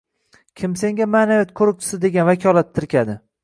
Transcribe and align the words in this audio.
Kim 0.61 0.73
senga 0.83 1.07
“maʼnaviyat 1.17 1.53
qoʻriqchisi” 1.61 2.03
degan 2.09 2.29
vakolat 2.33 2.77
tirkadi? 2.79 3.21